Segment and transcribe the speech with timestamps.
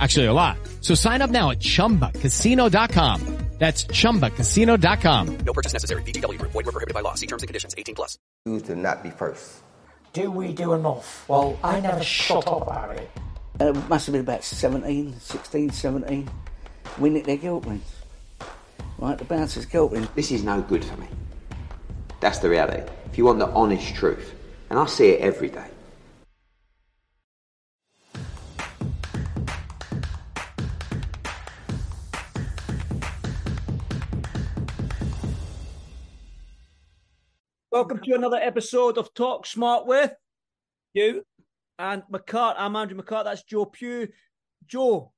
[0.00, 0.58] Actually, a lot.
[0.80, 3.38] So sign up now at chumbacasino.com.
[3.58, 5.38] That's chumbacasino.com.
[5.44, 6.02] No purchase necessary.
[6.02, 6.52] VGW Group.
[6.52, 7.14] Void were prohibited by law.
[7.14, 7.74] See terms and conditions.
[7.76, 8.18] 18 plus.
[8.46, 9.62] to not be first.
[10.12, 11.28] Do we do enough?
[11.28, 13.10] Well, I never shut up about it.
[13.60, 16.30] Uh, it must have been about 17, 16, 17.
[16.98, 17.84] We nicked their guilt rings.
[18.98, 20.08] Right, the bouncer's guilt ring.
[20.14, 21.08] This is no good for me.
[22.20, 22.88] That's the reality.
[23.06, 24.34] If you want the honest truth,
[24.70, 25.66] and I see it every day.
[37.70, 40.10] Welcome to another episode of Talk Smart with
[40.94, 41.22] you
[41.78, 42.54] and McCart.
[42.56, 43.24] I'm Andrew McCart.
[43.24, 44.08] That's Joe Pugh.
[44.66, 45.12] Joe,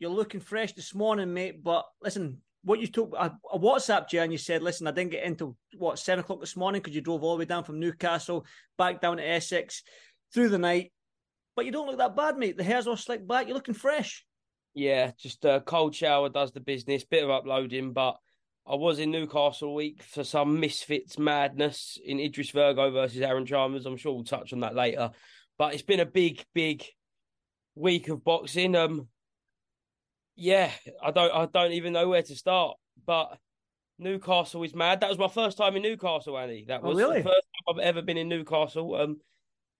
[0.00, 1.62] Pugh're looking fresh this morning, mate.
[1.62, 5.10] But listen, what you took, I, I WhatsApped you and you said, listen, I didn't
[5.10, 7.78] get into what seven o'clock this morning because you drove all the way down from
[7.78, 8.46] Newcastle
[8.78, 9.82] back down to Essex
[10.32, 10.92] through the night.
[11.56, 12.56] But you don't look that bad, mate.
[12.56, 13.46] The hair's all slicked back.
[13.46, 14.24] You're looking fresh.
[14.72, 17.04] Yeah, just a cold shower does the business.
[17.04, 18.16] Bit of uploading, but
[18.66, 23.86] I was in Newcastle week for some misfits madness in Idris Virgo versus Aaron Chalmers.
[23.86, 25.10] I'm sure we'll touch on that later.
[25.58, 26.84] But it's been a big, big
[27.74, 28.76] week of boxing.
[28.76, 29.08] Um,
[30.36, 30.70] yeah,
[31.02, 32.76] I don't, I don't even know where to start.
[33.04, 33.36] But
[33.98, 35.00] Newcastle is mad.
[35.00, 36.64] That was my first time in Newcastle, Andy.
[36.68, 37.18] That Oh, was really?
[37.18, 38.94] the first time I've ever been in Newcastle.
[38.94, 39.16] Um,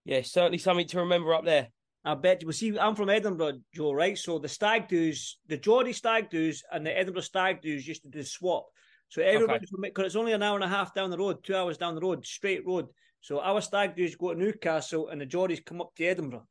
[0.04, 1.68] yeah, certainly something to remember up there.
[2.04, 2.48] I bet you.
[2.48, 4.18] Well, see, I'm from Edinburgh, Joe, right?
[4.18, 8.08] So the stag doos, the Geordie stag doos and the Edinburgh stag doos used to
[8.08, 8.66] do swap.
[9.08, 11.78] So everybody, because it's only an hour and a half down the road, two hours
[11.78, 12.86] down the road, straight road.
[13.20, 16.46] So our stag doos go to Newcastle and the Geordies come up to Edinburgh.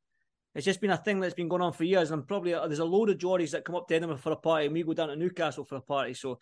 [0.55, 2.11] It's just been a thing that's been going on for years.
[2.11, 4.37] And probably uh, there's a load of Geordies that come up to Edinburgh for a
[4.37, 6.13] party and we go down to Newcastle for a party.
[6.13, 6.39] So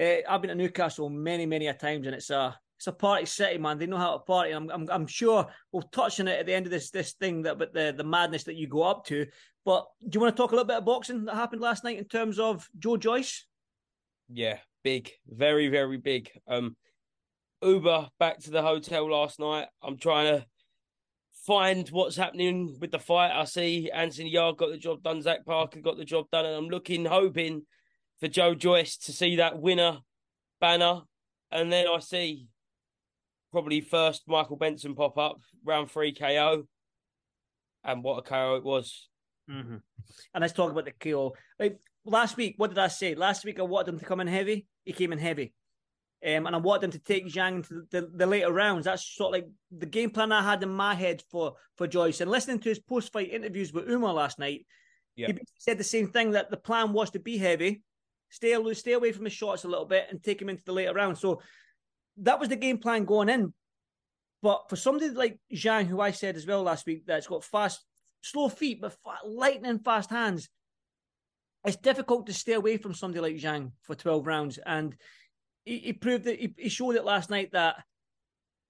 [0.00, 3.26] uh, I've been to Newcastle many, many a times and it's a, it's a party
[3.26, 3.78] city, man.
[3.78, 4.52] They know how to party.
[4.52, 7.42] I'm, I'm, I'm sure we'll touch on it at the end of this this thing
[7.42, 9.26] that, but the the madness that you go up to.
[9.64, 11.98] But do you want to talk a little bit of boxing that happened last night
[11.98, 13.46] in terms of Joe Joyce?
[14.28, 16.30] Yeah, big, very, very big.
[16.46, 16.76] Um,
[17.62, 19.66] Uber back to the hotel last night.
[19.82, 20.46] I'm trying to
[21.46, 23.30] find what's happening with the fight.
[23.32, 26.54] I see Anthony Yarde got the job done, Zach Parker got the job done, and
[26.54, 27.62] I'm looking, hoping
[28.20, 29.98] for Joe Joyce to see that winner
[30.60, 31.02] banner.
[31.50, 32.48] And then I see
[33.56, 36.64] probably first Michael Benson pop up, round three KO.
[37.82, 39.08] And what a KO it was.
[39.50, 39.76] Mm-hmm.
[40.34, 41.32] And let's talk about the KO.
[41.58, 43.14] Like last week, what did I say?
[43.14, 44.66] Last week I wanted him to come in heavy.
[44.84, 45.54] He came in heavy.
[46.22, 48.84] Um, and I wanted him to take Zhang into the, the, the later rounds.
[48.84, 52.20] That's sort of like the game plan I had in my head for, for Joyce.
[52.20, 54.66] And listening to his post fight interviews with Umar last night,
[55.14, 55.28] Yeah.
[55.28, 57.82] he said the same thing that the plan was to be heavy,
[58.28, 60.74] stay loose, stay away from his shots a little bit, and take him into the
[60.74, 61.20] later rounds.
[61.20, 61.40] So
[62.18, 63.52] that was the game plan going in.
[64.42, 67.84] But for somebody like Zhang, who I said as well last week, that's got fast,
[68.20, 70.48] slow feet, but fa- lightning fast hands,
[71.64, 74.58] it's difficult to stay away from somebody like Zhang for 12 rounds.
[74.64, 74.94] And
[75.64, 77.76] he, he proved it, he, he showed it last night that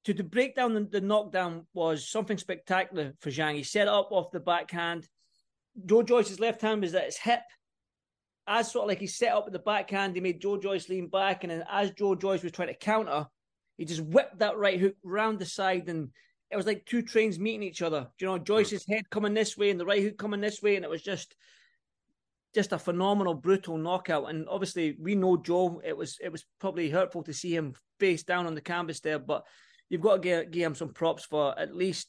[0.04, 3.56] to, to break down the, the knockdown was something spectacular for Zhang.
[3.56, 5.06] He set up off the backhand.
[5.84, 7.42] Joe Joyce's left hand was at his hip.
[8.46, 11.08] As sort of like he set up at the backhand, he made Joe Joyce lean
[11.08, 11.42] back.
[11.42, 13.26] And then as Joe Joyce was trying to counter,
[13.76, 15.88] he just whipped that right hook round the side.
[15.88, 16.10] And
[16.50, 18.08] it was like two trains meeting each other.
[18.18, 20.76] Do you know, Joyce's head coming this way and the right hook coming this way.
[20.76, 21.34] And it was just
[22.54, 24.30] just a phenomenal, brutal knockout.
[24.30, 25.82] And obviously, we know Joe.
[25.84, 29.18] It was it was probably hurtful to see him face down on the canvas there,
[29.18, 29.44] but
[29.90, 32.08] you've got to give, give him some props for at least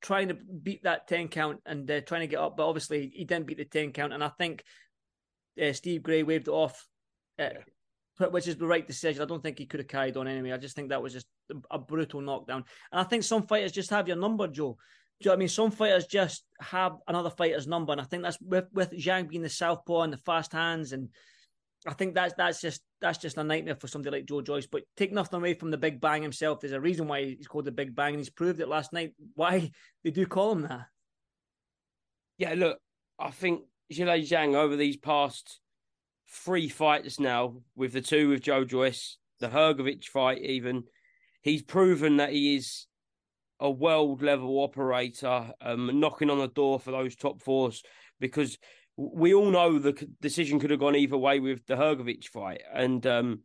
[0.00, 2.56] trying to beat that ten count and uh, trying to get up.
[2.56, 4.64] But obviously, he didn't beat the ten count, and I think
[5.62, 6.86] uh, Steve Gray waved it off.
[7.38, 7.50] Uh,
[8.18, 9.22] which is the right decision.
[9.22, 10.52] I don't think he could have carried on anyway.
[10.52, 11.26] I just think that was just
[11.70, 12.64] a brutal knockdown.
[12.90, 14.76] And I think some fighters just have your number, Joe.
[15.20, 15.48] Do you know I mean?
[15.48, 19.42] Some fighters just have another fighter's number, and I think that's with with Zhang being
[19.42, 21.10] the southpaw and the fast hands, and
[21.86, 24.66] I think that's that's just that's just a nightmare for somebody like Joe Joyce.
[24.66, 26.60] But take nothing away from the Big Bang himself.
[26.60, 29.14] There's a reason why he's called the Big Bang, and he's proved it last night.
[29.34, 29.70] Why
[30.02, 30.86] they do call him that?
[32.38, 32.78] Yeah, look,
[33.18, 33.62] I think
[33.92, 35.60] Zhilei Zhang over these past
[36.32, 40.84] three fights now, with the two with Joe Joyce, the Hrgovic fight, even
[41.42, 42.86] he's proven that he is
[43.60, 47.82] a world level operator, um, knocking on the door for those top fours
[48.18, 48.58] because
[48.96, 52.62] we all know the decision could have gone either way with the Hrgovic fight.
[52.72, 53.40] And um,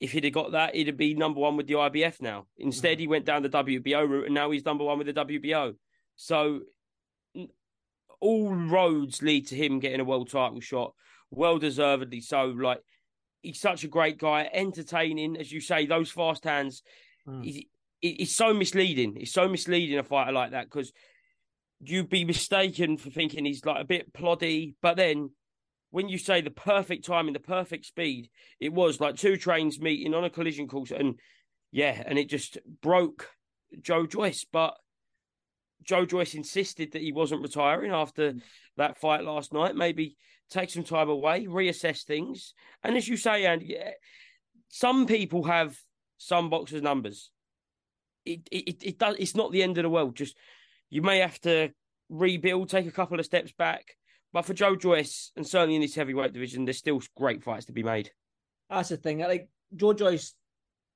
[0.00, 2.46] if he'd have got that, he'd be number one with the IBF now.
[2.56, 5.74] Instead, he went down the WBO route and now he's number one with the WBO.
[6.16, 6.60] So
[8.20, 10.94] all roads lead to him getting a world title shot,
[11.32, 12.44] well deservedly so.
[12.46, 12.80] Like,
[13.42, 16.82] he's such a great guy, entertaining, as you say, those fast hands.
[17.26, 17.66] Mm
[18.02, 19.16] it's so misleading.
[19.16, 20.92] It's so misleading a fighter like that because
[21.80, 25.30] you'd be mistaken for thinking he's like a bit ploddy, but then
[25.90, 30.14] when you say the perfect timing, the perfect speed, it was like two trains meeting
[30.14, 31.18] on a collision course, and
[31.70, 33.28] yeah, and it just broke
[33.80, 34.46] Joe Joyce.
[34.50, 34.74] But
[35.82, 38.42] Joe Joyce insisted that he wasn't retiring after mm.
[38.76, 39.76] that fight last night.
[39.76, 40.16] Maybe
[40.50, 43.92] take some time away, reassess things, and as you say, Andy, eh,
[44.68, 45.76] some people have
[46.18, 47.30] some boxers' numbers
[48.24, 49.16] it, it it does.
[49.18, 50.16] It's not the end of the world.
[50.16, 50.36] Just
[50.90, 51.70] you may have to
[52.08, 53.96] rebuild, take a couple of steps back.
[54.32, 57.72] But for Joe Joyce, and certainly in this heavyweight division, there's still great fights to
[57.72, 58.10] be made.
[58.70, 59.18] That's the thing.
[59.18, 60.34] Like Joe Joyce,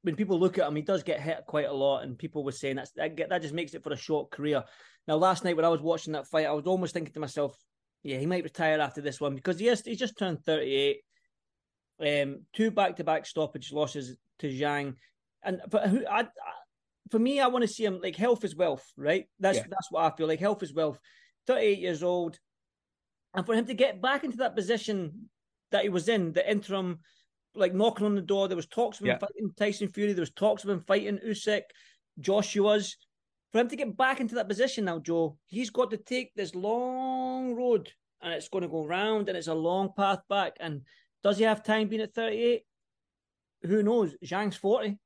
[0.07, 2.53] when people look at him, he does get hit quite a lot, and people were
[2.53, 4.63] saying that's that, that just makes it for a short career.
[5.09, 7.57] Now, last night when I was watching that fight, I was almost thinking to myself,
[8.05, 10.99] yeah, he might retire after this one because he has, he's just turned 38.
[11.99, 14.95] Um, two back-to-back stoppage losses to Zhang,
[15.43, 16.29] and but who I,
[17.11, 19.27] for me, I want to see him like health is wealth, right?
[19.41, 19.65] That's yeah.
[19.69, 20.39] that's what I feel like.
[20.39, 21.01] Health is wealth.
[21.49, 22.39] Thirty-eight years old,
[23.35, 25.31] and for him to get back into that position
[25.73, 27.01] that he was in, the interim,
[27.57, 28.49] like knocking on the door.
[28.49, 29.19] There was talks of him yeah.
[29.19, 30.13] fighting Tyson Fury.
[30.13, 31.63] There was talks of him fighting Usyk,
[32.21, 32.97] Joshua's.
[33.53, 36.55] For him to get back into that position now, Joe, he's got to take this
[36.55, 40.57] long road, and it's going to go round, and it's a long path back.
[40.61, 40.83] And
[41.23, 42.63] does he have time being at thirty-eight?
[43.63, 44.15] Who knows?
[44.25, 44.99] Zhang's forty.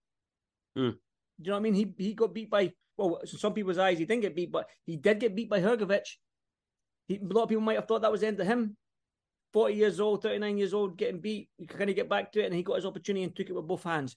[0.76, 0.93] Mm.
[0.93, 0.96] Do
[1.38, 1.75] you know what I mean?
[1.75, 4.96] He he got beat by well, some people's eyes he didn't get beat, but he
[4.96, 6.06] did get beat by Hrgovic.
[7.06, 8.76] He, a lot of people might have thought that was the end of him.
[9.52, 11.49] Forty years old, thirty nine years old, getting beat.
[11.58, 13.55] You kind of get back to it, and he got his opportunity and took it
[13.55, 14.17] with both hands.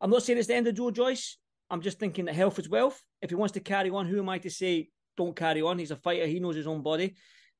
[0.00, 1.38] I'm not saying it's the end of Joe Joyce.
[1.70, 3.00] I'm just thinking that health is wealth.
[3.20, 5.78] If he wants to carry on, who am I to say don't carry on?
[5.78, 6.26] He's a fighter.
[6.26, 7.14] He knows his own body.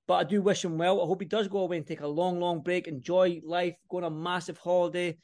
[0.08, 1.00] But I do wish him well.
[1.00, 3.98] I hope he does go away and take a long, long break, enjoy life, go
[3.98, 5.16] on a massive holiday,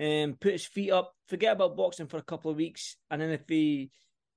[0.00, 3.30] um, put his feet up, forget about boxing for a couple of weeks, and then
[3.30, 3.90] if he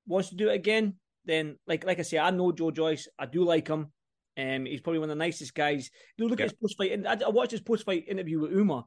[0.05, 3.27] wants to do it again, then like like I say, I know Joe Joyce, I
[3.27, 3.93] do like him.
[4.37, 5.89] Um, he's probably one of the nicest guys.
[6.17, 6.45] You look yeah.
[6.45, 8.85] at his post fight, and I, I, watched his post fight interview with Uma.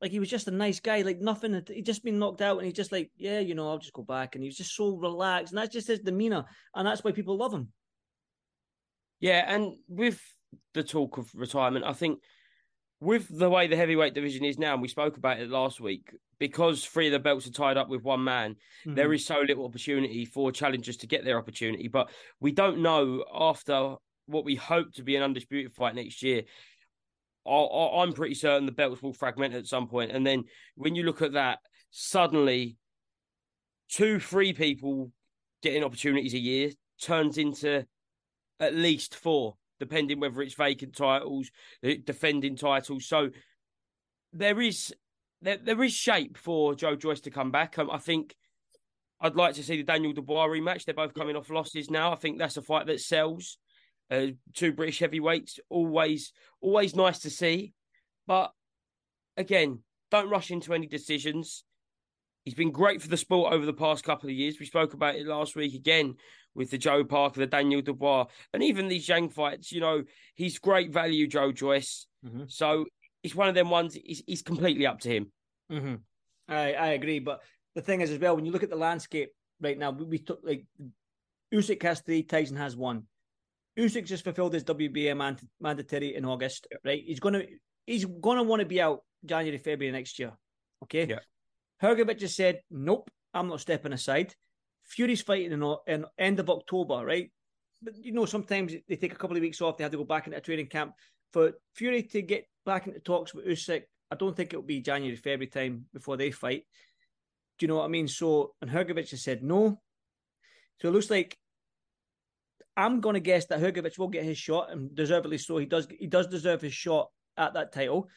[0.00, 1.62] Like he was just a nice guy, like nothing.
[1.68, 4.02] He'd just been knocked out, and he's just like, yeah, you know, I'll just go
[4.02, 7.12] back, and he was just so relaxed, and that's just his demeanor, and that's why
[7.12, 7.68] people love him.
[9.20, 10.20] Yeah, and with
[10.74, 12.18] the talk of retirement, I think
[13.00, 16.10] with the way the heavyweight division is now, and we spoke about it last week,
[16.38, 18.52] because three of the belts are tied up with one man,
[18.86, 18.94] mm-hmm.
[18.94, 21.88] there is so little opportunity for challengers to get their opportunity.
[21.88, 22.10] But
[22.40, 26.42] we don't know after what we hope to be an undisputed fight next year.
[27.46, 30.12] I, am pretty certain the belts will fragment at some point.
[30.12, 30.44] and then
[30.76, 31.58] when you look at that,
[31.90, 32.76] suddenly
[33.90, 35.12] two, three people
[35.62, 37.84] getting opportunities a year turns into
[38.60, 41.50] at least four depending whether it's vacant titles,
[41.82, 43.06] defending titles.
[43.06, 43.30] So
[44.32, 44.94] there is
[45.42, 47.78] there, there is shape for Joe Joyce to come back.
[47.78, 48.34] Um, I think
[49.20, 50.84] I'd like to see the Daniel Dubois rematch.
[50.84, 52.12] They're both coming off losses now.
[52.12, 53.58] I think that's a fight that sells.
[54.10, 57.72] Uh, two British heavyweights, always always nice to see.
[58.26, 58.52] But
[59.36, 59.80] again,
[60.10, 61.64] don't rush into any decisions.
[62.44, 64.60] He's been great for the sport over the past couple of years.
[64.60, 66.16] We spoke about it last week again
[66.54, 69.72] with the Joe Parker, the Daniel Dubois, and even these Zhang fights.
[69.72, 70.02] You know,
[70.34, 72.06] he's great value, Joe Joyce.
[72.24, 72.44] Mm-hmm.
[72.48, 72.84] So
[73.22, 73.94] it's one of them ones.
[73.94, 75.32] He's, he's completely up to him.
[75.72, 75.94] Mm-hmm.
[76.46, 77.40] I I agree, but
[77.74, 79.30] the thing is as well when you look at the landscape
[79.60, 80.66] right now, we, we took like
[81.52, 83.04] Usyk has three, Tyson has one.
[83.78, 87.02] Usyk just fulfilled his WBA man- mandatory in August, right?
[87.04, 87.42] He's gonna
[87.86, 90.32] he's gonna want to be out January, February next year.
[90.82, 91.06] Okay.
[91.06, 91.18] Yeah.
[91.82, 94.34] Hrgovic just said, "Nope, I'm not stepping aside."
[94.84, 97.32] Fury's fighting in, in end of October, right?
[97.82, 99.76] But you know, sometimes they take a couple of weeks off.
[99.76, 100.92] They have to go back into a training camp.
[101.32, 105.16] For Fury to get back into talks with Usyk, I don't think it'll be January,
[105.16, 106.64] February time before they fight.
[107.58, 108.08] Do you know what I mean?
[108.08, 109.80] So, and Hrgovic has said no.
[110.80, 111.36] So it looks like
[112.76, 115.58] I'm going to guess that Hrgovic will get his shot, and deservedly so.
[115.58, 115.86] He does.
[115.98, 118.08] He does deserve his shot at that title.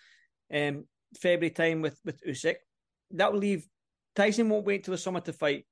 [0.54, 0.86] Um,
[1.16, 2.56] February time with with Usyk.
[3.12, 3.68] That will leave
[4.18, 5.66] Tyson won't wait till the summer to fight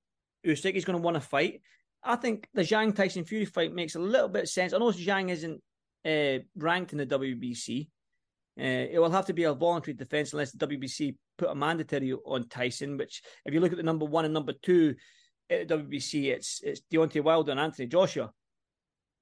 [0.46, 0.76] Usyk.
[0.76, 1.62] He's going to want to fight.
[2.04, 4.72] I think the Zhang Tyson Fury fight makes a little bit of sense.
[4.72, 5.62] I know Zhang isn't
[6.06, 7.88] uh, ranked in the WBC.
[8.58, 12.14] Uh, it will have to be a voluntary defense unless the WBC put a mandatory
[12.14, 12.98] on Tyson.
[12.98, 14.96] Which, if you look at the number one and number two
[15.50, 18.32] at the WBC, it's it's Deontay Wilder and Anthony Joshua.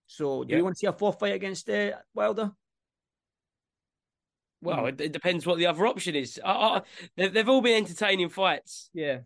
[0.08, 0.58] So, do Yeah.
[0.58, 2.52] you want to see a fourth fight against uh, Wilder?
[4.62, 6.40] Well, it, it depends what the other option is.
[6.44, 6.82] I, I,
[7.18, 8.90] they- they've all been entertaining fights.
[8.94, 9.20] Yeah,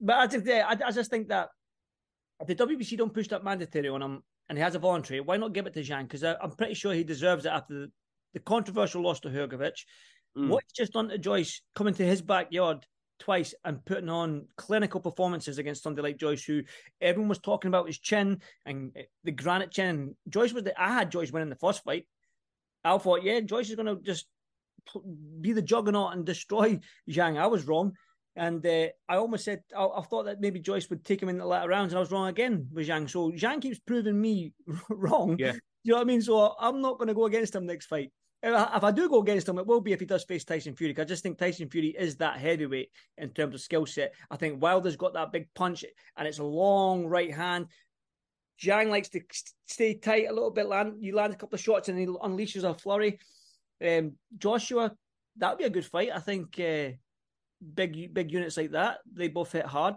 [0.00, 1.48] but I just, yeah, I, I just think that
[2.40, 5.36] if the WBC don't push that mandatory on him and he has a voluntary, why
[5.38, 6.02] not give it to Zhang?
[6.02, 7.90] Because I'm pretty sure he deserves it after the,
[8.34, 9.72] the controversial loss to Hrgovic.
[10.36, 10.48] Mm.
[10.48, 12.84] What he's just done to Joyce, coming to his backyard
[13.18, 16.62] twice and putting on clinical performances against somebody like Joyce, who
[17.00, 20.16] everyone was talking about his chin and the granite chin.
[20.28, 22.06] Joyce was the I had Joyce winning the first fight.
[22.84, 24.26] I thought, yeah, Joyce is going to just
[25.40, 26.78] be the juggernaut and destroy
[27.10, 27.38] Zhang.
[27.38, 27.92] I was wrong.
[28.36, 31.38] And uh, I almost said, I, I thought that maybe Joyce would take him in
[31.38, 33.10] the latter rounds, and I was wrong again with Zhang.
[33.10, 34.52] So Zhang keeps proving me
[34.88, 35.36] wrong.
[35.38, 35.54] Yeah.
[35.82, 36.22] You know what I mean?
[36.22, 38.12] So I'm not going to go against him next fight.
[38.40, 40.94] If I, do go against him, it will be if he does face Tyson Fury.
[40.96, 44.14] I just think Tyson Fury is that heavyweight in terms of skill set.
[44.30, 45.84] I think Wilder's got that big punch,
[46.16, 47.66] and it's a long right hand.
[48.62, 49.20] Zhang likes to
[49.66, 50.66] stay tight a little bit.
[50.66, 53.18] Land you land a couple of shots, and he unleashes a flurry.
[53.84, 54.92] Um, Joshua,
[55.38, 56.10] that would be a good fight.
[56.14, 56.90] I think uh,
[57.74, 59.96] big big units like that, they both hit hard.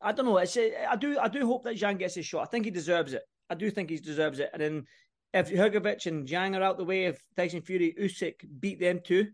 [0.00, 0.36] I don't know.
[0.38, 2.42] It's, I do I do hope that Zhang gets his shot.
[2.42, 3.22] I think he deserves it.
[3.50, 4.50] I do think he deserves it.
[4.52, 4.84] And then
[5.32, 9.28] if Hrgovic and Zhang are out the way, if Tyson Fury, Usyk beat them too,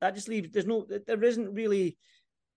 [0.00, 0.50] that just leaves.
[0.50, 0.86] There's no.
[1.06, 1.96] There isn't really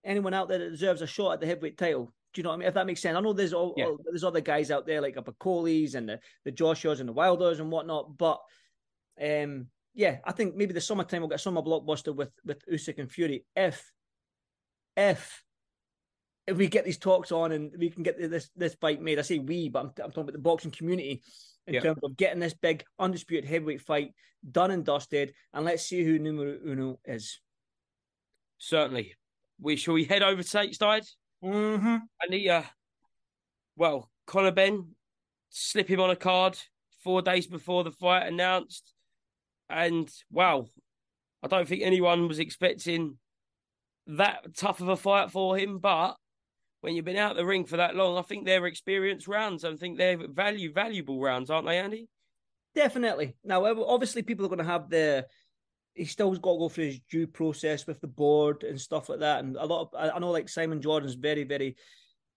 [0.04, 2.12] anyone out there that deserves a shot at the heavyweight title.
[2.34, 2.68] Do you know what I mean?
[2.68, 3.16] If that makes sense.
[3.16, 3.86] I know there's all, Yeah.
[3.86, 7.12] all- there's other guys out there like a Bacolis and the the Joshuas and the
[7.12, 8.40] Wilders and whatnot, but
[9.20, 13.10] um, yeah, I think maybe the summertime we'll get summer blockbuster with with Usyk and
[13.10, 13.90] Fury if
[14.96, 15.42] if
[16.46, 19.18] if we get these talks on and we can get this this fight made.
[19.18, 21.22] I say we, but I'm, I'm talking about the boxing community
[21.66, 21.80] in Yeah.
[21.80, 24.14] terms of getting this big undisputed heavyweight fight
[24.50, 27.40] done and dusted, and let's see who numero uno is.
[28.58, 29.14] Certainly.
[29.60, 31.08] We shall we head over to stateside?
[31.44, 31.96] Mm-hmm.
[32.20, 32.62] I need uh
[33.76, 34.94] well, Conor Benn,
[35.50, 36.58] slip him on a card
[37.02, 38.94] four days before the fight announced.
[39.68, 40.66] And wow,
[41.42, 43.18] I don't think anyone was expecting
[44.06, 46.16] that tough of a fight for him, but
[46.82, 49.64] when you've been out the ring for that long, I think they're experienced rounds.
[49.64, 52.08] I think they're value valuable rounds, aren't they, Andy?
[52.74, 53.36] Definitely.
[53.44, 55.26] Now, obviously, people are going to have the.
[55.94, 59.08] He still has got to go through his due process with the board and stuff
[59.08, 59.44] like that.
[59.44, 61.76] And a lot of, I I know, like Simon Jordan's very, very.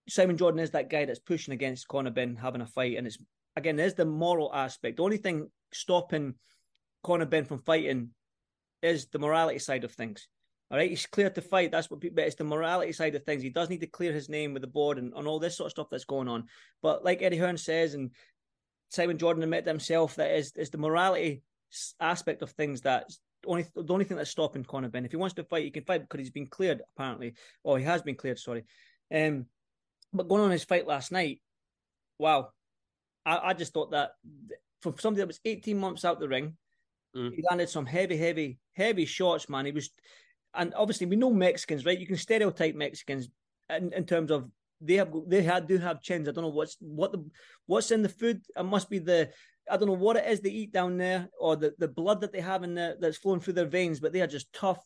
[0.08, 3.18] Simon Jordan is that guy that's pushing against Conor Benn having a fight, and it's
[3.56, 4.98] again, there's the moral aspect.
[4.98, 6.34] The only thing stopping
[7.02, 8.10] Conor Benn from fighting
[8.82, 10.28] is the morality side of things.
[10.70, 11.70] All right, he's cleared to fight.
[11.70, 12.16] That's what people.
[12.16, 13.42] But it's the morality side of things.
[13.42, 15.66] He does need to clear his name with the board and, and all this sort
[15.66, 16.44] of stuff that's going on.
[16.82, 18.10] But like Eddie Hearn says, and
[18.90, 21.42] Simon Jordan admitted himself that is is the morality
[22.00, 25.04] aspect of things that's only the only thing that's stopping Conor Benn.
[25.04, 27.84] If he wants to fight, he can fight because he's been cleared apparently, or he
[27.84, 28.38] has been cleared.
[28.38, 28.64] Sorry,
[29.14, 29.46] um,
[30.12, 31.40] but going on his fight last night,
[32.18, 32.50] wow,
[33.24, 34.12] I, I just thought that
[34.82, 36.56] for somebody that was 18 months out the ring,
[37.16, 37.34] Mm.
[37.34, 39.48] he landed some heavy, heavy, heavy shots.
[39.48, 39.90] Man, he was,
[40.56, 41.98] and obviously we know Mexicans, right?
[41.98, 43.28] You can stereotype Mexicans
[43.70, 46.28] in, in terms of they have they had do have chins.
[46.28, 47.24] I don't know what's what the
[47.66, 48.42] what's in the food.
[48.56, 49.30] It must be the
[49.70, 52.32] I don't know what it is they eat down there or the, the blood that
[52.32, 54.82] they have in there that's flowing through their veins, but they are just tough,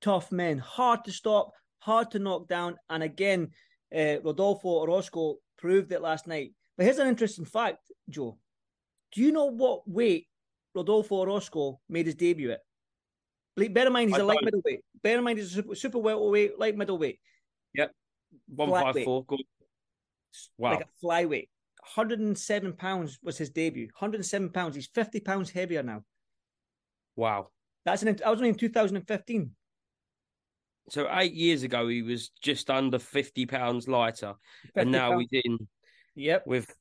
[0.00, 0.58] tough men.
[0.58, 2.76] Hard to stop, hard to knock down.
[2.90, 3.48] And again,
[3.96, 6.52] uh, Rodolfo Orozco proved it last night.
[6.76, 8.36] But here's an interesting fact, Joe.
[9.12, 10.28] Do you know what weight
[10.74, 12.60] Rodolfo Orozco made his debut at?
[13.60, 14.44] Like, Bear in mind, he's I a light don't.
[14.46, 14.80] middleweight.
[15.02, 17.20] Bear in mind, he's a super, super welterweight, light middleweight.
[17.74, 17.92] Yep.
[18.54, 19.24] One five four.
[20.58, 20.70] Wow.
[20.72, 21.48] like a flyweight.
[21.94, 23.86] 107 pounds was his debut.
[23.98, 24.74] 107 pounds.
[24.76, 26.04] He's 50 pounds heavier now.
[27.16, 27.48] wow.
[27.86, 28.08] That's an.
[28.24, 29.50] I was only in 2015.
[30.90, 34.34] So eight years ago, he was just under fifty pounds lighter,
[34.74, 35.26] 50 and now pounds.
[35.30, 35.68] he's in
[36.16, 36.46] Yep.
[36.46, 36.74] with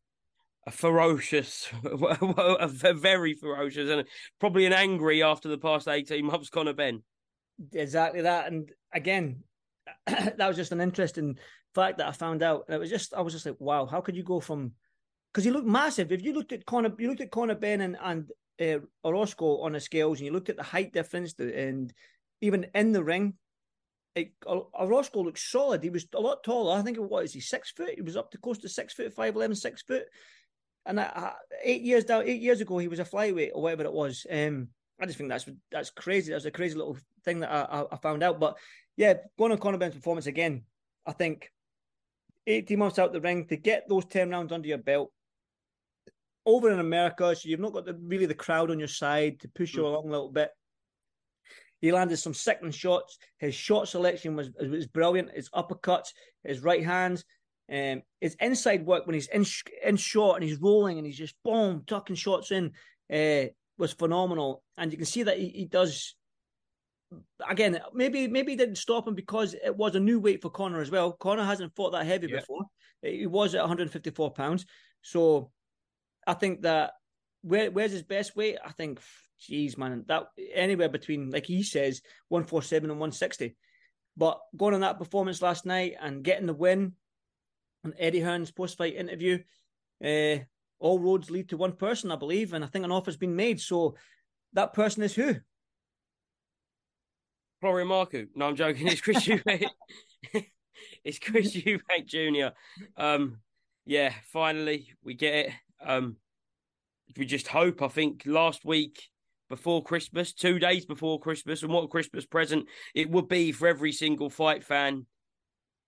[0.70, 4.08] a ferocious, a very ferocious, and
[4.40, 7.02] probably an angry after the past eighteen months, Conor Ben.
[7.74, 9.44] Exactly that, and again,
[10.08, 11.38] that was just an interesting
[11.76, 12.66] fact that I found out.
[12.68, 14.74] And it was just, I was just like, wow, how could you go from?
[15.34, 16.12] Because he looked massive.
[16.12, 18.30] If you looked at Conor, you looked at Conor Benn and and
[18.62, 21.92] uh, Orozco on the scales, and you looked at the height difference, and
[22.42, 23.34] even in the ring,
[24.16, 25.84] it, Orozco looked solid.
[25.84, 26.78] He was a lot taller.
[26.78, 27.96] I think what is he six foot?
[27.96, 30.06] He was up to close to six foot, five eleven, six foot.
[30.86, 31.34] And I, I,
[31.64, 34.26] eight years down, eight years ago, he was a flyweight or whatever it was.
[34.32, 34.70] Um,
[35.00, 36.32] I just think that's that's crazy.
[36.32, 38.40] That's a crazy little thing that I, I found out.
[38.40, 38.58] But
[38.98, 40.64] yeah, going on Conor Benn's performance again,
[41.06, 41.52] I think
[42.48, 45.12] 18 months out the ring to get those 10 rounds under your belt.
[46.46, 49.48] Over in America, so you've not got the, really the crowd on your side to
[49.50, 49.86] push you mm.
[49.86, 50.50] along a little bit.
[51.82, 53.18] He landed some sickening shots.
[53.38, 55.32] His shot selection was was brilliant.
[55.32, 56.10] His uppercuts,
[56.44, 57.24] his right hands,
[57.72, 59.46] um, his inside work when he's in
[59.84, 62.72] in shot and he's rolling and he's just boom tucking shots in
[63.14, 64.64] uh, was phenomenal.
[64.78, 66.16] And you can see that he, he does.
[67.48, 70.82] Again, maybe maybe he didn't stop him because it was a new weight for Conor
[70.82, 71.14] as well.
[71.14, 72.40] Conor hasn't fought that heavy yeah.
[72.40, 72.66] before.
[73.02, 74.66] He was at 154 pounds,
[75.02, 75.52] so
[76.28, 76.92] I think that
[77.42, 78.58] where where's his best weight?
[78.64, 79.00] I think
[79.40, 83.56] geez, man, that anywhere between, like he says, 147 and 160.
[84.18, 86.94] But going on that performance last night and getting the win
[87.86, 89.40] on Eddie Hearn's post fight interview,
[90.04, 90.38] uh,
[90.80, 92.54] all roads lead to one person, I believe.
[92.54, 93.60] And I think an offer's been made.
[93.60, 93.96] So
[94.54, 95.36] that person is who?
[97.62, 98.28] Florian Marku.
[98.36, 98.88] No, I'm joking.
[98.88, 99.66] It's Chris Eubank.
[101.04, 102.56] it's Chris Eubank Jr.
[102.98, 103.40] Um,
[103.86, 105.54] yeah, finally we get it.
[105.86, 106.18] Um,
[107.18, 107.82] we just hope.
[107.82, 109.10] I think last week
[109.50, 113.68] before Christmas, two days before Christmas, and what a Christmas present it would be for
[113.68, 115.06] every single fight fan.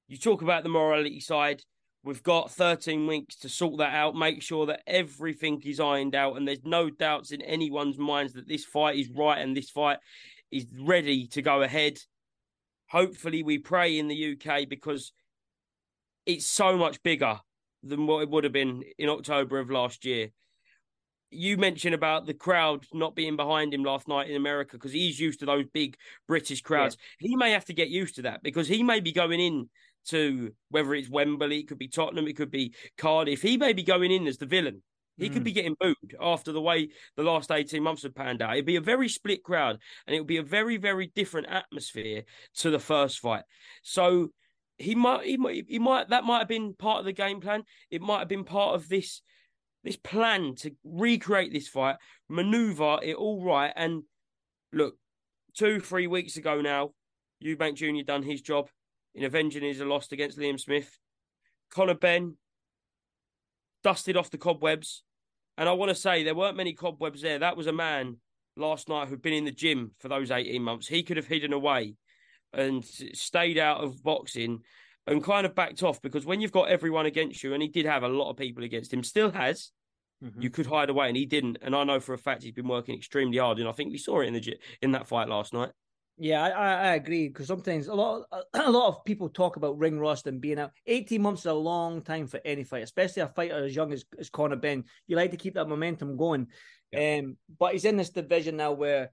[0.07, 1.61] You talk about the morality side.
[2.03, 6.35] We've got 13 weeks to sort that out, make sure that everything is ironed out,
[6.35, 9.99] and there's no doubts in anyone's minds that this fight is right and this fight
[10.51, 11.99] is ready to go ahead.
[12.89, 15.13] Hopefully, we pray in the UK because
[16.25, 17.39] it's so much bigger
[17.83, 20.29] than what it would have been in October of last year
[21.31, 25.19] you mentioned about the crowd not being behind him last night in America because he's
[25.19, 25.95] used to those big
[26.27, 26.97] British crowds.
[27.19, 27.29] Yeah.
[27.29, 29.69] He may have to get used to that because he may be going in
[30.09, 33.41] to whether it's Wembley, it could be Tottenham, it could be Cardiff.
[33.41, 34.81] He may be going in as the villain.
[35.17, 35.33] He mm.
[35.33, 38.53] could be getting booed after the way the last 18 months have panned out.
[38.53, 42.23] It'd be a very split crowd and it would be a very, very different atmosphere
[42.57, 43.43] to the first fight.
[43.83, 44.29] So
[44.77, 47.63] he might, he might, he might, that might have been part of the game plan.
[47.89, 49.21] It might have been part of this
[49.83, 51.95] this plan to recreate this fight,
[52.29, 53.73] maneuver it all right.
[53.75, 54.03] And
[54.71, 54.95] look,
[55.55, 56.91] two, three weeks ago now,
[57.43, 58.05] Eubank Jr.
[58.05, 58.69] done his job
[59.15, 60.97] in avenging his loss against Liam Smith.
[61.69, 62.35] Conor Benn
[63.83, 65.03] dusted off the cobwebs.
[65.57, 67.39] And I want to say there weren't many cobwebs there.
[67.39, 68.17] That was a man
[68.55, 70.87] last night who'd been in the gym for those 18 months.
[70.87, 71.95] He could have hidden away
[72.53, 74.59] and stayed out of boxing
[75.07, 77.85] and kind of backed off because when you've got everyone against you, and he did
[77.85, 79.71] have a lot of people against him, still has.
[80.23, 80.41] Mm-hmm.
[80.41, 81.57] You could hide away, and he didn't.
[81.63, 83.97] And I know for a fact he's been working extremely hard, and I think we
[83.97, 85.71] saw it in the in that fight last night.
[86.17, 86.49] Yeah, I,
[86.89, 90.41] I agree because sometimes a lot a lot of people talk about ring rust and
[90.41, 90.71] being out.
[90.85, 94.05] Eighteen months is a long time for any fight, especially a fighter as young as,
[94.19, 94.83] as Conor Benn.
[95.07, 96.47] You like to keep that momentum going,
[96.91, 97.19] yeah.
[97.19, 99.11] um, but he's in this division now where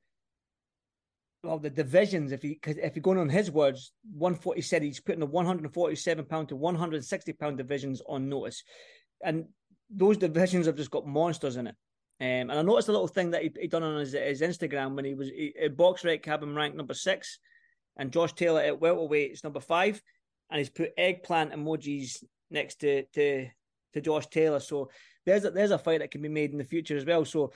[1.45, 5.01] well, the divisions, if he cause if you're going on his words, 140 said he's
[5.01, 8.65] putting the 147 pound to 160 pound divisions on notice,
[9.25, 9.47] and
[9.89, 11.77] those divisions have just got monsters in it.
[12.21, 14.97] Um, and I noticed a little thing that he, he done on his, his Instagram
[14.97, 17.39] when he was he, BoxRec cabin ranked number six,
[17.97, 20.03] and Josh Taylor at welterweight is number five,
[20.51, 23.47] and he's put eggplant emojis next to to
[23.95, 24.61] to Josh Taylor.
[24.61, 24.91] So
[25.27, 27.25] there's a, there's a fight that can be made in the future as well.
[27.25, 27.53] So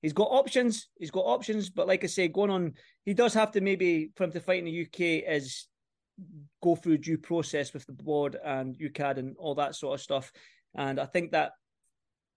[0.00, 0.88] he's got options.
[0.98, 2.74] He's got options, but like I say, going on,
[3.04, 5.66] he does have to maybe for him to fight in the UK is
[6.62, 10.32] go through due process with the board and UKAD and all that sort of stuff.
[10.74, 11.52] And I think that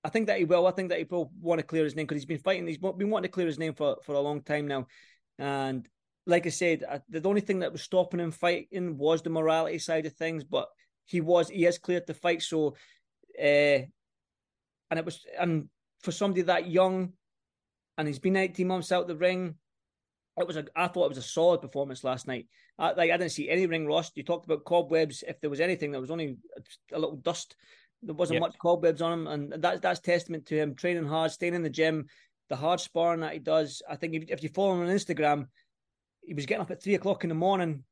[0.04, 0.68] I think that he will.
[0.68, 2.66] I think that he will want to clear his name because he's been fighting.
[2.68, 4.88] He's been wanting to clear his name for, for a long time now.
[5.38, 5.88] And
[6.26, 10.06] like I said, the only thing that was stopping him fighting was the morality side
[10.06, 10.44] of things.
[10.44, 10.68] But
[11.06, 12.42] he was he has cleared the fight.
[12.42, 12.76] So,
[13.38, 13.82] uh,
[14.92, 15.70] and it was and
[16.02, 17.14] for somebody that young
[18.00, 19.56] and he's been 18 months out of the ring.
[20.38, 22.48] It was a, I thought it was a solid performance last night.
[22.78, 24.14] I, like I didn't see any ring rust.
[24.16, 25.22] You talked about cobwebs.
[25.28, 26.38] If there was anything, there was only
[26.94, 27.58] a, little dust.
[28.02, 28.42] There wasn't yep.
[28.42, 31.70] much cobwebs on him, and that's that's testament to him training hard, staying in the
[31.70, 32.08] gym,
[32.50, 33.82] the hard sparring that he does.
[33.90, 35.48] I think if, if you follow him on Instagram,
[36.22, 37.84] he was getting up at three o'clock in the morning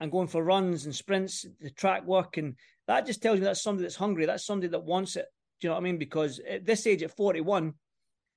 [0.00, 2.56] and going for runs and sprints, the track work, and
[2.88, 4.26] that just tells me that's somebody that's hungry.
[4.26, 5.26] That's somebody that wants it
[5.60, 5.98] Do you know what I mean?
[5.98, 7.74] Because at this age, at 41,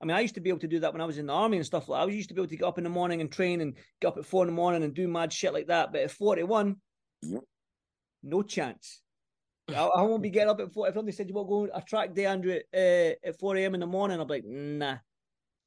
[0.02, 1.34] I mean, I used to be able to do that when I was in the
[1.34, 2.12] army and stuff like that.
[2.12, 4.10] I used to be able to get up in the morning and train and get
[4.10, 5.92] up at four in the morning and do mad shit like that.
[5.92, 6.76] But at 41,
[8.24, 9.02] no chance.
[9.70, 10.88] I, I won't be getting up at four.
[10.88, 13.74] If somebody said you won't go a track day, Andrew, at, uh, at 4 a.m.
[13.74, 14.98] in the morning, I'll be like, nah.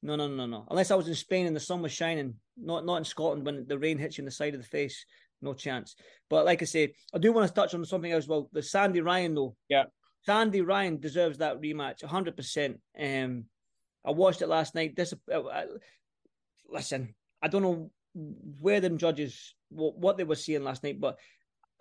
[0.01, 0.65] No, no, no, no.
[0.69, 3.67] Unless I was in Spain and the sun was shining, not not in Scotland when
[3.67, 5.05] the rain hits you in the side of the face.
[5.41, 5.95] No chance.
[6.29, 8.27] But like I say, I do want to touch on something else.
[8.27, 9.55] Well, the Sandy Ryan though.
[9.67, 9.85] Yeah.
[10.25, 12.79] Sandy Ryan deserves that rematch, hundred percent.
[12.97, 13.45] Um,
[14.05, 14.95] I watched it last night.
[14.95, 15.65] This, uh, uh,
[16.69, 21.17] listen, I don't know where them judges what, what they were seeing last night, but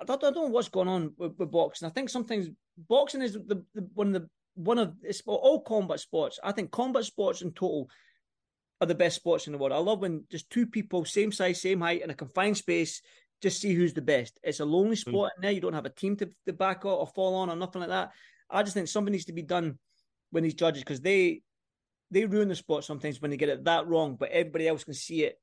[0.00, 1.86] I don't, I don't know what's going on with, with boxing.
[1.86, 2.48] I think sometimes
[2.88, 6.38] boxing is the, the one of the one of it's all combat sports.
[6.42, 7.88] I think combat sports in total
[8.80, 9.72] are the best sports in the world.
[9.72, 13.02] I love when just two people, same size, same height, in a confined space,
[13.40, 14.38] just see who's the best.
[14.42, 15.10] It's a lonely Hmm.
[15.10, 15.52] sport in there.
[15.52, 17.90] You don't have a team to, to back up or fall on or nothing like
[17.90, 18.12] that.
[18.50, 19.78] I just think something needs to be done
[20.30, 21.42] when these judges because they
[22.10, 24.94] they ruin the sport sometimes when they get it that wrong, but everybody else can
[24.94, 25.38] see it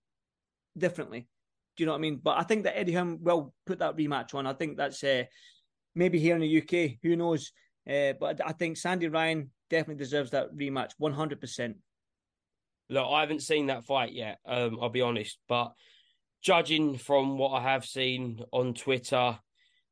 [0.78, 1.28] differently.
[1.76, 2.20] Do you know what I mean?
[2.24, 4.48] But I think that Eddie Hearn will put that rematch on.
[4.48, 5.24] I think that's uh,
[5.94, 6.98] maybe here in the UK.
[7.04, 7.52] Who knows?
[7.90, 11.78] Uh, but I think Sandy Ryan definitely deserves that rematch, one hundred percent.
[12.90, 14.40] Look, I haven't seen that fight yet.
[14.46, 15.74] Um, I'll be honest, but
[16.42, 19.40] judging from what I have seen on Twitter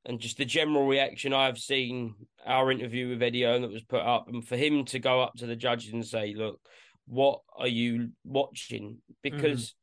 [0.06, 2.14] and just the general reaction I've seen,
[2.46, 5.34] our interview with Eddie Hearn that was put up, and for him to go up
[5.38, 6.60] to the judges and say, "Look,
[7.08, 9.74] what are you watching?" Because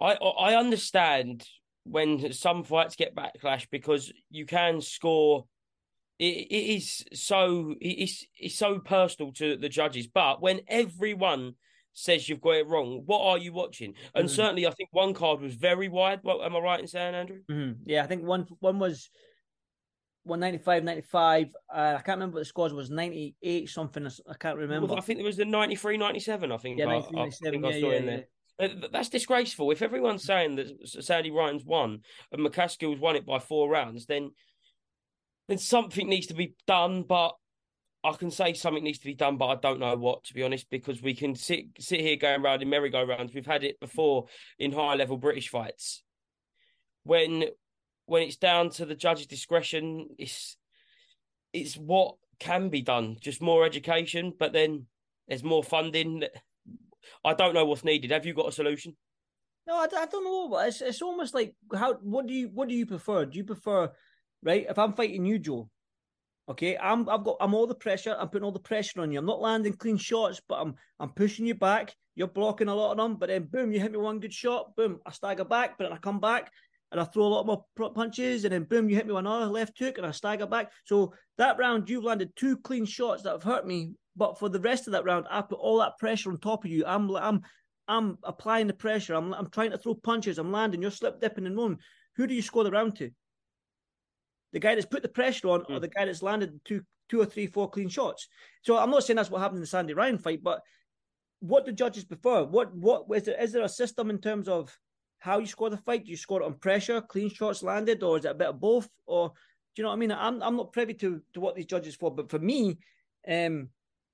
[0.00, 1.46] I I understand
[1.84, 5.46] when some fights get backlash because you can score.
[6.18, 11.54] It, it is so it's it's so personal to the judges, but when everyone
[11.92, 13.94] says you've got it wrong, what are you watching?
[14.14, 14.30] And Mhm.
[14.30, 16.20] certainly, I think one card was very wide.
[16.22, 17.40] What am I right in saying, Andrew?
[17.50, 17.82] Mm-hmm.
[17.86, 19.10] Yeah, I think one one was
[20.24, 21.56] 195, 95.
[21.72, 24.06] Uh, I can't remember what the scores was, 98 something.
[24.06, 24.88] I can't remember.
[24.88, 26.78] Well, I think there was the 93, 97, I think.
[26.78, 28.24] Yeah, I, 93, I 97, think I yeah, saw yeah, in there.
[28.60, 29.70] Uh, That's disgraceful.
[29.70, 34.32] If everyone's saying that Sandy Ryan's won and McCaskill's won it by four rounds, then
[35.48, 37.02] then something needs to be done.
[37.02, 37.34] But
[38.04, 40.42] I can say something needs to be done, but I don't know what, to be
[40.42, 43.34] honest, because we can sit sit here going round in merry-go-rounds.
[43.34, 44.26] We've had it before
[44.58, 46.02] in high-level British fights.
[47.04, 47.44] When
[48.06, 50.56] when it's down to the judge's discretion, it's
[51.52, 53.16] it's what can be done.
[53.20, 54.86] Just more education, but then
[55.28, 56.24] there's more funding.
[57.24, 58.10] I don't know what's needed.
[58.10, 58.96] Have you got a solution?
[59.66, 60.58] No, I, I don't know.
[60.58, 63.24] It's it's almost like how what do you what do you prefer?
[63.24, 63.90] Do you prefer
[64.42, 64.66] right?
[64.68, 65.68] If I'm fighting you, Joe,
[66.48, 68.16] okay, I'm I've got I'm all the pressure.
[68.18, 69.18] I'm putting all the pressure on you.
[69.18, 71.94] I'm not landing clean shots, but I'm I'm pushing you back.
[72.14, 74.74] You're blocking a lot of them, but then boom, you hit me one good shot.
[74.76, 76.50] Boom, I stagger back, but then I come back
[76.90, 79.46] and I throw a lot more punches, and then boom, you hit me with another
[79.46, 80.72] left hook, and I stagger back.
[80.84, 83.94] So that round, you've landed two clean shots that have hurt me.
[84.16, 86.70] But for the rest of that round, I put all that pressure on top of
[86.70, 86.84] you.
[86.84, 87.42] I'm I'm
[87.86, 89.14] I'm applying the pressure.
[89.14, 90.38] I'm I'm trying to throw punches.
[90.38, 90.82] I'm landing.
[90.82, 91.78] You're slip dipping and rolling.
[92.16, 93.10] Who do you score the round to?
[94.52, 95.80] The guy that's put the pressure on, or hmm.
[95.80, 98.28] the guy that's landed two two or three, four clean shots.
[98.62, 100.60] So I'm not saying that's what happened in the Sandy Ryan fight, but
[101.40, 102.44] what do judges prefer?
[102.44, 104.76] What what is there is there a system in terms of
[105.20, 106.04] how you score the fight?
[106.04, 108.58] Do you score it on pressure, clean shots landed, or is it a bit of
[108.60, 108.88] both?
[109.06, 109.34] Or do
[109.76, 110.12] you know what I mean?
[110.12, 112.78] I'm I'm not privy to to what these judges for, but for me,
[113.28, 113.68] um,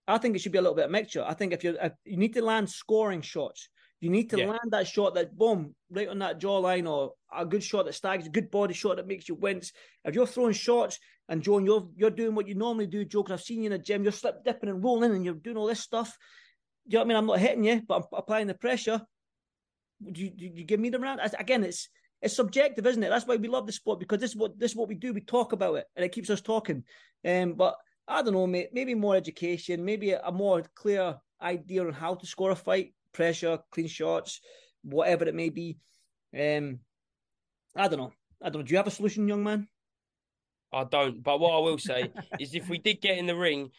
[0.06, 1.24] I think it should be a little bit of mixture.
[1.24, 3.68] I think if you you need to land scoring shots,
[4.00, 4.48] you need to Yeah.
[4.48, 8.26] land that shot that boom right on that jawline, or a good shot that stags,
[8.26, 9.72] a good body shot that makes you wince.
[10.04, 13.22] If you're throwing shots and Joe, and you're you're doing what you normally do, Joe,
[13.22, 15.56] because I've seen you in the gym, you're slip dipping and rolling, and you're doing
[15.56, 16.18] all this stuff.
[16.88, 17.16] Do you know what I mean?
[17.16, 19.00] I'm not hitting you, but I'm applying the pressure.
[20.02, 21.20] Do you, you give me the round?
[21.38, 21.88] Again, it's
[22.22, 23.08] it's subjective, isn't it?
[23.08, 25.12] That's why we love the sport because this is what this is what we do.
[25.12, 26.84] We talk about it, and it keeps us talking.
[27.24, 27.76] Um, but
[28.08, 28.70] I don't know, mate.
[28.72, 32.94] Maybe more education, maybe a, a more clear idea on how to score a fight,
[33.12, 34.40] pressure, clean shots,
[34.82, 35.78] whatever it may be.
[36.34, 36.80] Um,
[37.74, 38.12] I don't know.
[38.42, 38.66] I don't know.
[38.66, 39.68] Do you have a solution, young man?
[40.72, 41.22] I don't.
[41.22, 43.70] But what I will say is, if we did get in the ring,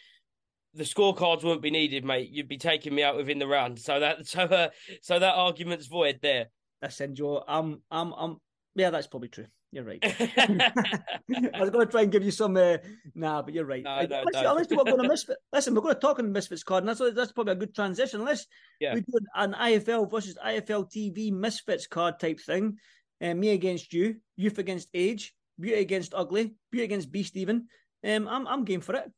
[0.78, 2.30] the scorecards wouldn't be needed, mate.
[2.30, 3.80] You'd be taking me out within the round.
[3.80, 4.70] So that so uh,
[5.02, 6.48] so that argument's void there.
[6.82, 7.44] Listen, Joe.
[7.48, 8.38] I'm I'm I'm.
[8.76, 9.48] Yeah, that's probably true.
[9.72, 10.00] You're right.
[10.04, 12.56] I was going to try and give you some.
[12.56, 12.78] Uh,
[13.16, 13.84] nah, but you're right.
[13.84, 14.78] No, Uh, no, let's, no.
[14.78, 15.38] what we're going to misfit.
[15.52, 17.76] Listen, we're going to talk on the misfits card, and that's that's probably a good
[17.76, 18.24] transition.
[18.24, 18.46] Let's
[18.80, 18.94] Yeah.
[18.94, 22.78] we do an IFL versus IFL TV misfits card type thing.
[23.22, 27.36] Uh, me against you, youth against age, beauty against ugly, beauty against beast.
[27.36, 27.68] Even.
[28.08, 29.12] Um, I'm I'm game for it.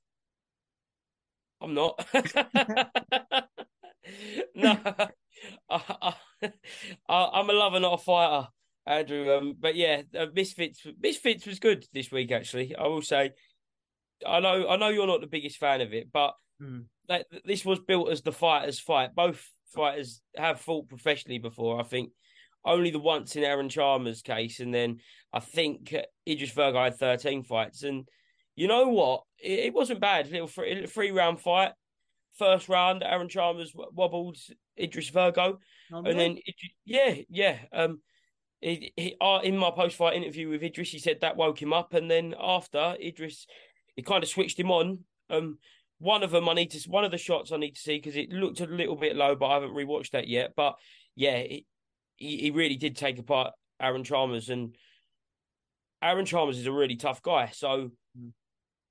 [1.62, 2.06] I'm not.
[4.56, 4.78] no,
[5.70, 6.14] I,
[7.10, 8.48] am a lover, not a fighter,
[8.86, 9.36] Andrew.
[9.36, 10.86] Um, but yeah, uh, Misfits.
[11.00, 12.32] Misfits was good this week.
[12.32, 13.32] Actually, I will say.
[14.28, 16.82] I know I know you're not the biggest fan of it, but Hmm.
[17.08, 19.16] that this was built as the fighters fight.
[19.16, 21.80] Both fighters have fought professionally before.
[21.80, 22.12] I think
[22.66, 25.00] only the once in Aaron Chalmers' case, and then
[25.32, 25.96] I think
[26.28, 27.84] Idris Virgo had 13 fights.
[27.84, 28.10] And
[28.60, 29.24] you know what?
[29.40, 30.30] It, it wasn't bad.
[30.30, 31.72] Little three, three round fight.
[32.38, 34.38] First round, Aaron Chalmers wobbled
[34.78, 35.60] Idris Virgo,
[35.92, 36.38] and then
[36.86, 37.58] yeah, yeah.
[37.72, 38.02] Um,
[38.60, 41.72] he, he, uh, in my post fight interview with Idris, he said that woke him
[41.72, 43.48] up, and then after Idris,
[43.96, 45.00] he kind of switched him on.
[45.30, 45.58] Um,
[46.00, 48.18] one of them I need to, one of the shots I need to see because
[48.18, 50.52] it looked a little bit low, but I haven't rewatched that yet.
[50.56, 50.76] But
[51.16, 51.64] yeah, it,
[52.18, 54.76] he he really did take apart Aaron Chalmers, and
[56.02, 57.52] Aaron Chalmers is a really tough guy.
[57.54, 57.92] So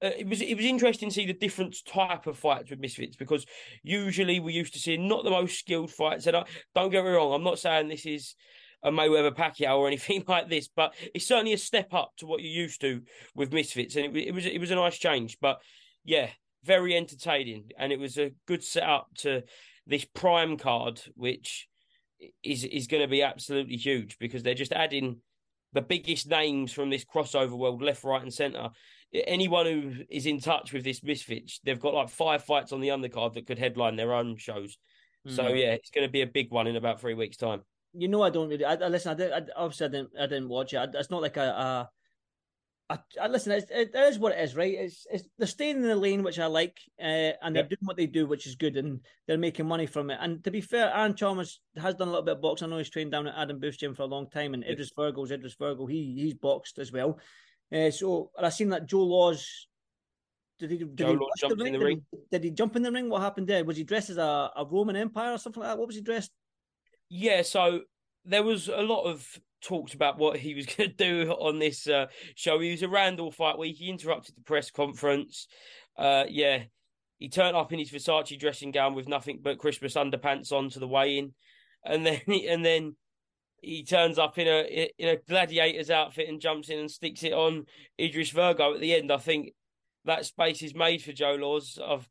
[0.02, 3.16] uh, it was it was interesting to see the different type of fights with Misfits
[3.16, 3.44] because
[3.82, 6.26] usually we used to see not the most skilled fights.
[6.26, 8.34] And I, don't get me wrong, I'm not saying this is
[8.82, 12.40] a Mayweather Pacquiao or anything like this, but it's certainly a step up to what
[12.40, 13.02] you're used to
[13.34, 15.38] with Misfits, and it, it was it was a nice change.
[15.40, 15.60] But
[16.04, 16.28] yeah,
[16.64, 19.42] very entertaining, and it was a good setup to
[19.86, 21.66] this Prime card, which
[22.42, 25.20] is is going to be absolutely huge because they're just adding
[25.72, 28.70] the biggest names from this crossover world, left, right, and centre.
[29.14, 32.88] Anyone who is in touch with this Misfits, they've got like five fights on the
[32.88, 34.76] undercard that could headline their own shows.
[35.26, 35.58] So Mhm.
[35.60, 37.62] yeah, it's going to be a big one in about three weeks' time.
[37.94, 38.64] you know I don't really.
[38.66, 39.12] I, I listen.
[39.12, 40.10] I, did, I obviously I didn't.
[40.18, 40.76] I didn't watch it.
[40.76, 41.42] I, it's not like a.
[41.42, 41.90] a
[42.90, 43.52] I, I listen.
[43.52, 44.72] It's, it, it is what it is, right?
[44.74, 47.68] It's, it's they're staying in the lane, which I like, uh, and they're Yep.
[47.70, 50.18] doing what they do, which is good, and they're making money from it.
[50.20, 52.66] And to be fair, Aaron Chalmers has done a little bit of boxing.
[52.66, 54.92] I know he's trained down at Adam Booth gym for a long time, and Idris
[54.96, 55.84] Virgo's Idris Virgo.
[55.86, 57.18] He he's boxed as well.
[57.72, 59.66] Uh, so I seen that Joe Laws.
[60.58, 60.78] Did he?
[60.78, 62.02] Did Joe he jumped in the Did he- ring.
[62.32, 63.08] Did he jump in the ring?
[63.08, 63.64] What happened there?
[63.64, 65.78] Was he dressed as a, a Roman Empire or something like that?
[65.78, 66.30] What was he dressed?
[67.08, 67.82] Yeah, so
[68.24, 69.26] there was a lot of
[69.60, 72.58] talks about what he was going to do on this uh, show.
[72.58, 73.76] He was around all fight week.
[73.76, 75.46] He interrupted the press conference.
[75.96, 76.64] Uh, yeah,
[77.18, 80.78] he turned up in his Versace dressing gown with nothing but Christmas underpants on to
[80.78, 81.34] the weigh-in,
[81.84, 82.96] and then and then
[83.60, 87.32] he turns up in a in a gladiator's outfit and jumps in and sticks it
[87.32, 87.66] on
[88.00, 89.10] Idris Virgo at the end.
[89.10, 89.52] I think
[90.04, 91.78] that space is made for Joe Laws.
[91.84, 92.08] I've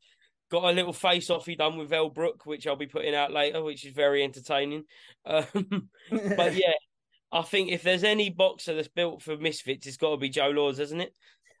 [0.50, 3.32] got a little face off he done with Elle Brooke, which I'll be putting out
[3.32, 4.84] later, which is very entertaining.
[5.26, 6.72] Um, but yeah,
[7.30, 10.48] I think if there's any boxer that's built for misfits, it's got to be Joe
[10.48, 11.12] Laws, hasn't it?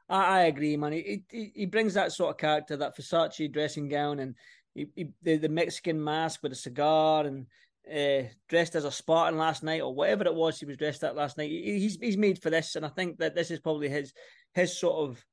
[0.08, 0.92] I, I agree, man.
[0.92, 4.34] He, he he brings that sort of character, that Versace dressing gown, and
[4.74, 7.46] he, he, the the Mexican mask with a cigar, and
[7.92, 11.16] uh, dressed as a Spartan last night or whatever it was he was dressed at
[11.16, 11.50] last night.
[11.50, 14.12] He, he's he's made for this, and I think that this is probably his
[14.54, 15.24] his sort of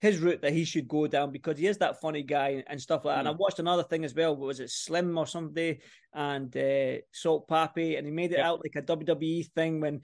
[0.00, 3.04] his route that he should go down because he is that funny guy and stuff
[3.06, 3.20] like that.
[3.20, 3.38] And I Mm.
[3.38, 4.36] watched another thing as well.
[4.36, 5.80] Was it Slim or somebody
[6.12, 8.44] and uh, Salt Papi, and he made it Yep.
[8.46, 10.02] out like a WWE thing when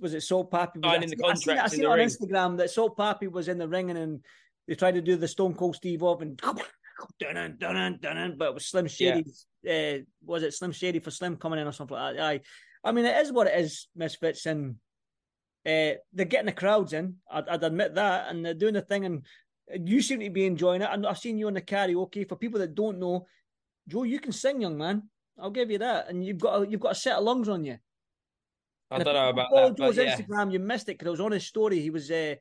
[0.00, 0.82] was it Salt Papi?
[0.82, 2.08] Was it- the I seen I contract in it the on ring.
[2.08, 4.22] Instagram that Salt Papi was in the ring and then
[4.66, 6.40] they tried to do the Stone Cold Steve off and
[7.18, 9.24] dun dun dun but it was Slim Shady.
[9.68, 12.22] Uh, was it Slim Shady for Slim coming in or something like that?
[12.24, 12.40] Aye.
[12.84, 14.76] I mean, it is what it is, Misfits, and
[15.64, 17.16] uh, they're getting the crowds in.
[17.30, 19.24] I'd, I'd admit that, and they're doing the thing, and
[19.72, 20.88] you seem to be enjoying it.
[20.90, 22.28] And I've seen you on the karaoke.
[22.28, 23.26] For people that don't know,
[23.86, 25.08] Joe, you can sing, young man.
[25.38, 27.64] I'll give you that, and you've got a, you've got a set of lungs on
[27.64, 27.78] you.
[28.90, 30.16] I And don't know about that, Joe's yeah.
[30.16, 31.80] Instagram, you missed it because it was on his story.
[31.80, 32.34] He was uh,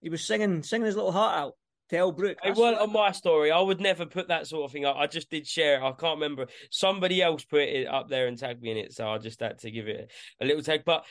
[0.00, 1.54] he was singing singing his little heart out
[1.92, 2.38] to Elle Brooke.
[2.44, 3.50] It wasn't on my story.
[3.52, 4.96] I would never put that sort of thing up.
[4.96, 5.82] I just did share it.
[5.82, 6.46] I can't remember.
[6.70, 9.58] Somebody else put it up there and tagged me in it, so I just had
[9.60, 10.82] to give it a little tag.
[10.84, 11.04] But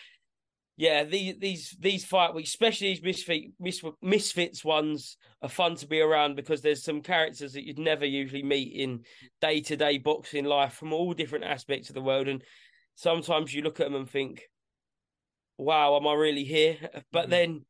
[0.77, 5.87] yeah, these these these fight weeks, especially these misfit mis, misfits ones, are fun to
[5.87, 9.01] be around because there's some characters that you'd never usually meet in
[9.41, 12.43] day to day boxing life from all different aspects of the world, and
[12.95, 14.49] sometimes you look at them and think,
[15.57, 16.77] "Wow, am I really here?"
[17.11, 17.29] But mm.
[17.29, 17.65] then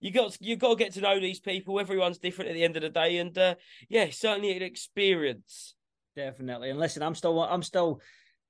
[0.00, 1.80] you got you got to get to know these people.
[1.80, 3.54] Everyone's different at the end of the day, and uh,
[3.88, 5.74] yeah, certainly an experience.
[6.14, 6.70] Definitely.
[6.70, 8.00] And listen, I'm still I'm still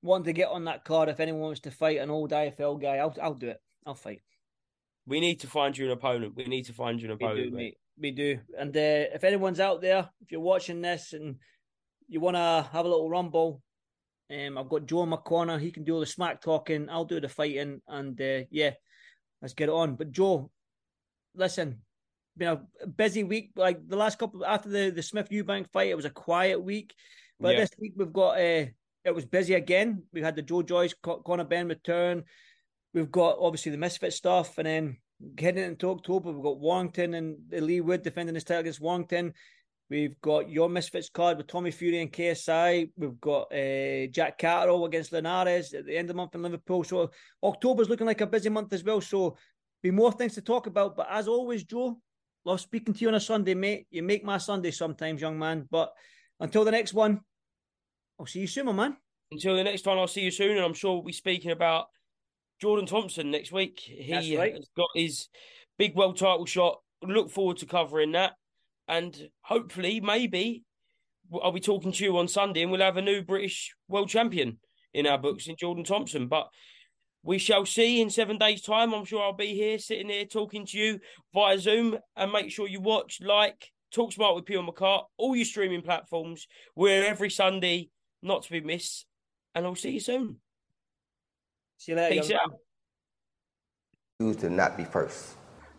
[0.02, 1.08] wanting to get on that card.
[1.08, 3.60] If anyone wants to fight an old IFL guy, I'll I'll do it.
[3.84, 4.22] I'll fight.
[5.06, 6.34] We need to find you an opponent.
[6.36, 7.50] We need to find you an We opponent.
[7.50, 7.62] do, mate.
[7.62, 7.78] mate.
[7.98, 8.40] We do.
[8.58, 11.36] And uh, if anyone's out there, if you're watching this and
[12.08, 13.62] you want to have a little rumble,
[14.30, 15.58] um, I've got Joe in my corner.
[15.58, 16.88] He can do all the smack talking.
[16.90, 17.80] I'll do the fighting.
[17.86, 18.72] And uh, yeah,
[19.40, 19.94] let's get it on.
[19.94, 20.50] But Joe,
[21.36, 21.80] listen,
[22.36, 23.52] been a busy week.
[23.56, 26.94] Like the last couple after the the Smith Eubank fight, it was a quiet week.
[27.38, 27.60] But Yeah.
[27.60, 28.66] this week we've got uh,
[29.04, 30.02] it was busy again.
[30.12, 32.24] We had the Joe Joyce Co- Conor Benn return.
[32.94, 34.96] We've got obviously the Misfit stuff, and then
[35.38, 39.32] heading into October, we've got Warrington and Leigh Wood defending his title against Warrington.
[39.88, 42.90] We've got your Misfits card with Tommy Fury and KSI.
[42.96, 46.82] We've got uh, Jack Catterall against Linares at the end of the month in Liverpool.
[46.82, 47.10] So
[47.42, 49.00] October's looking like a busy month as well.
[49.00, 49.36] So
[49.86, 50.96] be more things to talk about.
[50.96, 51.98] But as always, Joe,
[52.46, 53.88] Love speaking to you on a Sunday, mate.
[53.90, 55.66] You make my Sunday sometimes, young man.
[55.68, 55.92] But
[56.38, 57.20] until the next one,
[58.20, 58.96] I'll see you soon, my man.
[59.32, 61.86] Until the next time, I'll see you soon, and I'm sure we'll be speaking about
[62.62, 63.80] Jordan Thompson next week.
[63.80, 64.54] He right.
[64.54, 65.26] has got his
[65.76, 66.78] big world title shot.
[67.02, 68.34] Look forward to covering that,
[68.86, 70.62] and hopefully, maybe
[71.42, 74.60] I'll be talking to you on Sunday, and we'll have a new British world champion
[74.94, 76.28] in our books in Jordan Thompson.
[76.28, 76.46] But
[77.26, 78.94] we shall see in seven days' time.
[78.94, 81.00] I'm sure I'll be here, sitting here, talking to you
[81.34, 81.98] via Zoom.
[82.16, 86.46] And make sure you watch, like, Talk Smart with Pugh McCart, all your streaming platforms.
[86.76, 87.90] We're every Sunday,
[88.22, 89.06] not to be missed.
[89.56, 90.36] And I'll see you soon.
[91.78, 92.14] See you later.
[92.14, 92.50] Peace young out.
[92.50, 92.58] man.
[94.20, 95.34] Choose to not be first.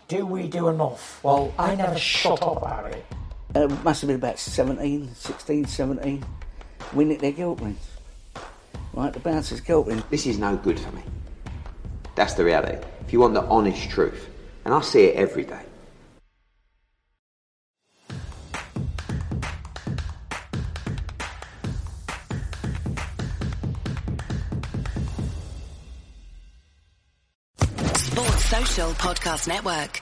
[0.09, 1.23] Do we do enough?
[1.23, 3.05] Well, I never shut up about it.
[3.55, 6.25] Uh, it must have been about 17, 16, 17.
[6.93, 7.79] We nicked their guilt rings.
[8.93, 10.03] Right, the bouncers guilt rings.
[10.09, 11.03] This is no good for me.
[12.17, 12.83] That's the reality.
[13.01, 14.27] If you want the honest truth,
[14.65, 15.61] and I see it every day.
[27.93, 30.01] Sports Social Podcast Network.